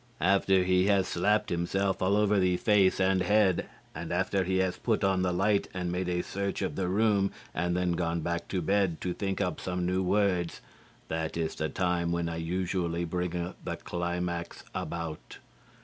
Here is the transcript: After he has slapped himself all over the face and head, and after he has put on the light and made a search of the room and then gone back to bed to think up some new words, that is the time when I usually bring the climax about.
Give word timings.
After 0.23 0.63
he 0.63 0.87
has 0.87 1.07
slapped 1.07 1.51
himself 1.51 2.01
all 2.01 2.15
over 2.17 2.39
the 2.39 2.57
face 2.57 2.99
and 2.99 3.21
head, 3.21 3.67
and 3.93 4.11
after 4.11 4.43
he 4.43 4.57
has 4.57 4.75
put 4.77 5.03
on 5.03 5.21
the 5.21 5.31
light 5.31 5.67
and 5.75 5.91
made 5.91 6.09
a 6.09 6.23
search 6.23 6.63
of 6.63 6.75
the 6.75 6.87
room 6.87 7.31
and 7.53 7.77
then 7.77 7.91
gone 7.91 8.21
back 8.21 8.47
to 8.47 8.63
bed 8.63 8.99
to 9.01 9.13
think 9.13 9.39
up 9.39 9.59
some 9.59 9.85
new 9.85 10.01
words, 10.01 10.59
that 11.07 11.37
is 11.37 11.53
the 11.53 11.69
time 11.69 12.11
when 12.11 12.29
I 12.29 12.37
usually 12.37 13.05
bring 13.05 13.53
the 13.63 13.75
climax 13.77 14.63
about. 14.73 15.37